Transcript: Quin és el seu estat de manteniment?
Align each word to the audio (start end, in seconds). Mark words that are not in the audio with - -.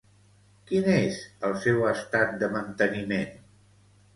Quin 0.69 0.87
és 0.93 1.19
el 1.49 1.53
seu 1.65 1.85
estat 1.91 2.33
de 2.45 2.51
manteniment? 2.57 3.37